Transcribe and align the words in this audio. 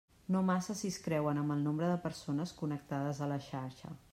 No 0.35 0.39
massa 0.45 0.75
si 0.79 0.89
es 0.93 0.97
creuen 1.07 1.41
amb 1.41 1.53
el 1.57 1.61
nombre 1.67 1.91
de 1.91 1.99
persones 2.07 2.57
connectades 2.63 3.21
a 3.27 3.29
la 3.35 3.39
xarxa. 3.51 3.97